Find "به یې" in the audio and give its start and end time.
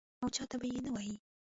0.61-0.79